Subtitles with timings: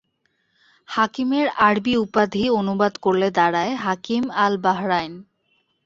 [0.87, 5.13] হাকিমের আরবি উপাধি অনুবাদ করলে দাড়ায় হাকিম আল-বাহরাইন।